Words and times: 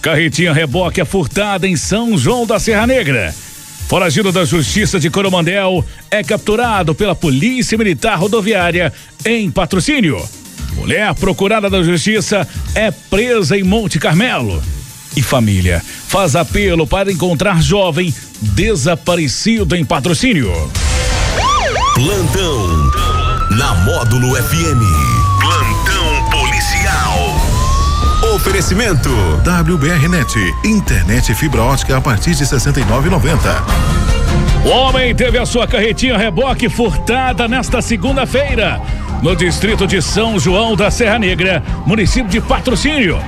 Carretinha 0.00 0.52
reboque 0.52 1.00
é 1.00 1.04
furtada 1.04 1.68
em 1.68 1.76
São 1.76 2.16
João 2.16 2.46
da 2.46 2.58
Serra 2.58 2.86
Negra. 2.86 3.34
Foragido 3.86 4.32
da 4.32 4.44
Justiça 4.44 4.98
de 4.98 5.10
Coromandel 5.10 5.84
é 6.10 6.22
capturado 6.22 6.94
pela 6.94 7.14
Polícia 7.14 7.76
Militar 7.76 8.18
Rodoviária 8.18 8.92
em 9.24 9.50
patrocínio. 9.50 10.22
Mulher 10.74 11.12
procurada 11.14 11.68
da 11.68 11.82
Justiça 11.82 12.48
é 12.74 12.90
presa 12.90 13.58
em 13.58 13.62
Monte 13.62 13.98
Carmelo. 13.98 14.62
E 15.16 15.22
família 15.22 15.82
faz 16.06 16.36
apelo 16.36 16.86
para 16.86 17.10
encontrar 17.10 17.60
jovem 17.60 18.14
desaparecido 18.40 19.74
em 19.74 19.84
patrocínio. 19.84 20.50
Plantão 21.94 22.90
na 23.50 23.74
Módulo 23.74 24.36
FM. 24.36 25.19
Oferecimento 28.40 29.10
WBRnet, 29.44 30.34
internet 30.64 31.34
fibra 31.34 31.60
ótica 31.62 31.98
a 31.98 32.00
partir 32.00 32.34
de 32.34 32.42
69,90. 32.42 33.36
O 34.64 34.68
homem 34.70 35.14
teve 35.14 35.36
a 35.36 35.44
sua 35.44 35.68
carretinha 35.68 36.16
reboque 36.16 36.66
furtada 36.70 37.46
nesta 37.46 37.82
segunda-feira, 37.82 38.80
no 39.22 39.36
distrito 39.36 39.86
de 39.86 40.00
São 40.00 40.38
João 40.38 40.74
da 40.74 40.90
Serra 40.90 41.18
Negra, 41.18 41.62
município 41.84 42.30
de 42.30 42.40
Patrocínio. 42.40 43.20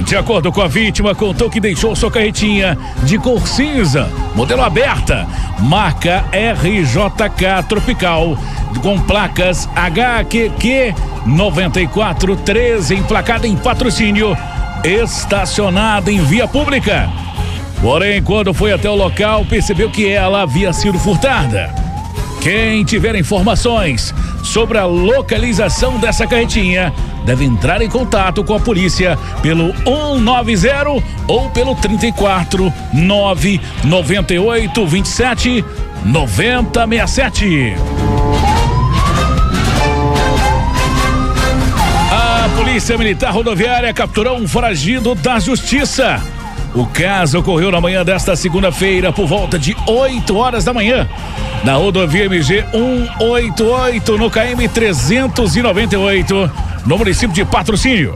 De 0.00 0.16
acordo 0.16 0.50
com 0.50 0.60
a 0.60 0.66
vítima, 0.66 1.14
contou 1.14 1.48
que 1.48 1.60
deixou 1.60 1.94
sua 1.94 2.10
carretinha 2.10 2.76
de 3.04 3.18
cor 3.18 3.46
cinza, 3.46 4.10
modelo 4.34 4.62
aberta, 4.62 5.28
marca 5.60 6.24
RJK 6.32 7.68
Tropical, 7.68 8.36
com 8.82 9.00
placas 9.00 9.68
HQQ 9.76 10.92
9413, 11.24 12.94
emplacada 12.94 13.46
em 13.46 13.56
patrocínio, 13.56 14.36
estacionada 14.84 16.10
em 16.10 16.22
via 16.24 16.46
pública. 16.46 17.10
Porém, 17.80 18.22
quando 18.22 18.54
foi 18.54 18.72
até 18.72 18.88
o 18.88 18.94
local, 18.94 19.44
percebeu 19.44 19.90
que 19.90 20.08
ela 20.08 20.42
havia 20.42 20.72
sido 20.72 20.98
furtada. 20.98 21.74
Quem 22.40 22.84
tiver 22.84 23.16
informações 23.16 24.14
sobre 24.42 24.78
a 24.78 24.84
localização 24.84 25.98
dessa 25.98 26.26
carretinha 26.26 26.92
deve 27.24 27.44
entrar 27.44 27.82
em 27.82 27.88
contato 27.88 28.44
com 28.44 28.54
a 28.54 28.60
polícia 28.60 29.18
pelo 29.42 29.74
190 29.84 31.02
ou 31.26 31.50
pelo 31.50 31.74
34 31.74 32.72
998 32.92 34.86
27 34.86 35.64
9067. 36.04 38.05
Polícia 42.76 42.98
Militar 42.98 43.32
Rodoviária 43.32 43.90
capturou 43.94 44.36
um 44.36 44.46
foragido 44.46 45.14
da 45.14 45.38
Justiça. 45.38 46.22
O 46.74 46.84
caso 46.84 47.38
ocorreu 47.38 47.70
na 47.72 47.80
manhã 47.80 48.04
desta 48.04 48.36
segunda-feira, 48.36 49.10
por 49.10 49.26
volta 49.26 49.58
de 49.58 49.74
8 49.86 50.36
horas 50.36 50.62
da 50.62 50.74
manhã, 50.74 51.08
na 51.64 51.72
rodovia 51.76 52.26
MG 52.26 52.66
188, 52.72 54.18
no 54.18 54.30
KM 54.30 54.68
398, 54.68 56.50
no 56.84 56.98
município 56.98 57.34
de 57.34 57.46
Patrocínio. 57.46 58.14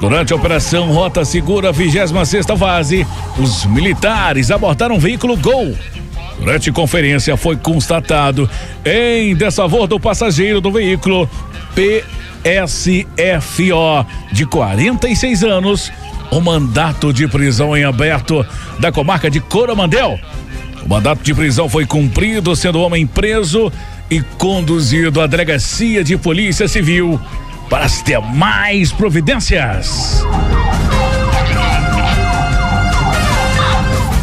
Durante 0.00 0.32
a 0.32 0.36
operação 0.36 0.90
Rota 0.90 1.24
Segura 1.24 1.70
26 1.70 2.10
Fase, 2.58 3.06
os 3.38 3.64
militares 3.64 4.50
abordaram 4.50 4.96
um 4.96 4.98
veículo 4.98 5.36
Gol. 5.36 5.72
Durante 6.40 6.72
conferência 6.72 7.36
foi 7.36 7.56
constatado 7.56 8.50
em 8.84 9.36
desfavor 9.36 9.86
do 9.86 10.00
passageiro 10.00 10.60
do 10.60 10.72
veículo 10.72 11.30
PSFO 12.44 14.06
de 14.30 14.44
46 14.44 15.42
anos 15.42 15.90
o 16.30 16.40
mandato 16.40 17.12
de 17.12 17.26
prisão 17.26 17.74
em 17.76 17.84
aberto 17.84 18.44
da 18.78 18.92
comarca 18.92 19.30
de 19.30 19.40
Coromandel. 19.40 20.18
O 20.84 20.88
mandato 20.88 21.22
de 21.22 21.32
prisão 21.32 21.68
foi 21.68 21.86
cumprido, 21.86 22.54
sendo 22.54 22.78
o 22.78 22.82
homem 22.82 23.06
preso 23.06 23.72
e 24.10 24.20
conduzido 24.36 25.22
à 25.22 25.26
delegacia 25.26 26.04
de 26.04 26.18
polícia 26.18 26.68
civil 26.68 27.18
para 27.70 27.86
as 27.86 28.02
demais 28.02 28.92
providências. 28.92 30.22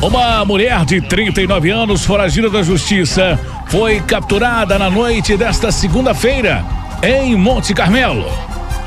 Uma 0.01 0.45
mulher 0.45 0.85
de 0.85 1.01
39 1.01 1.71
anos, 1.71 2.05
foragida 2.05 2.49
da 2.49 2.61
justiça, 2.61 3.39
foi 3.67 3.99
capturada 4.01 4.77
na 4.77 4.89
noite 4.89 5.35
desta 5.35 5.71
segunda-feira 5.71 6.80
em 7.03 7.35
Monte 7.35 7.73
Carmelo. 7.73 8.25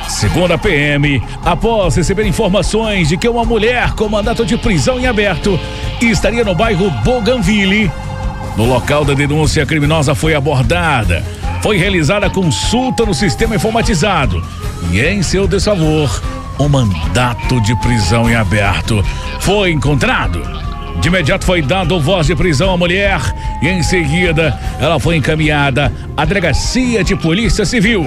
Segundo 0.09 0.53
a 0.53 0.59
PM, 0.59 1.23
após 1.45 1.97
receber 1.97 2.27
informações 2.27 3.09
de 3.09 3.17
que 3.17 3.29
uma 3.29 3.45
mulher 3.45 3.93
com 3.95 4.09
mandato 4.09 4.45
de 4.45 4.57
prisão 4.57 5.01
em 5.01 5.07
aberto 5.07 5.59
estaria 6.01 6.45
no 6.45 6.55
bairro 6.55 6.91
Bougainville, 7.03 7.91
no 8.57 8.67
local 8.67 9.05
da 9.05 9.15
denúncia 9.15 9.67
criminosa 9.67 10.15
foi 10.15 10.35
abordada. 10.35 11.25
Foi 11.63 11.77
realizada 11.77 12.31
consulta 12.31 13.05
no 13.05 13.15
sistema 13.15 13.57
informatizado 13.57 14.43
e, 14.93 15.01
em 15.01 15.23
seu 15.23 15.49
desfavor, 15.49 16.23
um 16.61 16.69
mandato 16.69 17.61
de 17.63 17.75
prisão 17.77 18.29
em 18.29 18.35
aberto 18.35 19.05
foi 19.41 19.73
encontrado. 19.73 20.43
De 21.01 21.09
imediato 21.09 21.45
foi 21.45 21.61
dado 21.61 22.01
voz 22.01 22.27
de 22.27 22.35
prisão 22.35 22.73
à 22.73 22.77
mulher 22.77 23.21
e, 23.63 23.69
em 23.69 23.83
seguida, 23.83 24.59
ela 24.81 24.99
foi 24.99 25.17
encaminhada 25.17 25.93
à 26.17 26.25
delegacia 26.25 27.05
de 27.05 27.15
polícia 27.17 27.65
civil. 27.65 28.05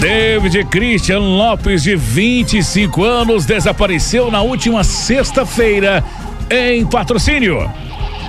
David 0.00 0.64
Christian 0.70 1.18
Lopes, 1.18 1.82
de 1.82 1.94
25 1.94 3.04
anos, 3.04 3.44
desapareceu 3.44 4.30
na 4.30 4.40
última 4.40 4.82
sexta-feira 4.82 6.02
em 6.50 6.86
patrocínio. 6.86 7.70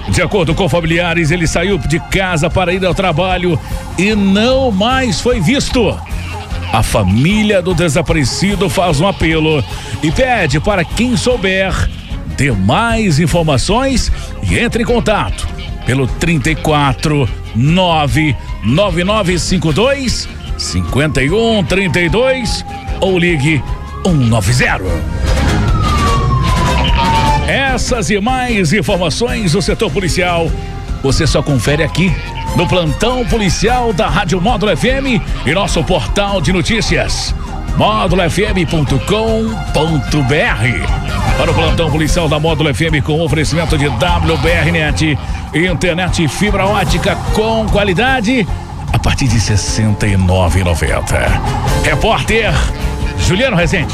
De 0.09 0.21
acordo 0.21 0.53
com 0.53 0.67
familiares, 0.67 1.31
ele 1.31 1.47
saiu 1.47 1.77
de 1.77 1.99
casa 1.99 2.49
para 2.49 2.73
ir 2.73 2.85
ao 2.85 2.93
trabalho 2.93 3.57
e 3.97 4.13
não 4.13 4.69
mais 4.69 5.21
foi 5.21 5.39
visto. 5.39 5.97
A 6.71 6.81
família 6.81 7.61
do 7.61 7.73
desaparecido 7.73 8.69
faz 8.69 9.01
um 9.01 9.07
apelo 9.07 9.61
e 10.01 10.09
pede 10.11 10.57
para 10.59 10.85
quem 10.85 11.17
souber 11.17 11.73
dê 12.37 12.51
mais 12.51 13.19
informações 13.19 14.09
e 14.43 14.57
entre 14.57 14.83
em 14.83 14.85
contato 14.85 15.45
pelo 15.85 16.07
34 16.07 17.27
99952 17.53 20.29
5132 20.57 22.65
ou 23.01 23.19
ligue 23.19 23.61
190. 24.05 24.79
Essas 27.47 28.09
e 28.09 28.17
mais 28.19 28.71
informações 28.71 29.51
do 29.51 29.61
setor 29.61 29.91
policial 29.91 30.49
você 31.03 31.27
só 31.27 31.41
confere 31.41 31.83
aqui 31.83 32.13
no 32.55 32.67
plantão 32.67 33.25
policial 33.25 33.93
da 33.93 34.07
Rádio 34.07 34.41
Módulo 34.41 34.75
FM 34.75 35.21
e 35.45 35.53
nosso 35.53 35.83
portal 35.83 36.41
de 36.41 36.51
notícias 36.51 37.35
módulofm.com.br. 37.77 38.97
Para 41.37 41.51
o 41.51 41.53
plantão 41.53 41.89
policial 41.89 42.27
da 42.27 42.39
Módulo 42.39 42.73
FM 42.73 43.01
com 43.03 43.21
oferecimento 43.21 43.77
de 43.77 43.87
WBRnet, 43.87 45.17
internet 45.53 46.27
fibra 46.27 46.65
ótica 46.65 47.15
com 47.33 47.65
qualidade 47.67 48.45
a 48.91 48.99
partir 48.99 49.27
de 49.27 49.37
R$ 49.37 49.41
69,90. 49.41 51.41
Repórter 51.83 52.53
Juliano 53.19 53.55
Rezende. 53.55 53.93